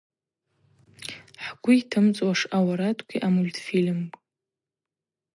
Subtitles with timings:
[1.43, 4.07] Хӏгвы йтымцӏуаш ауарадкви амультфильми.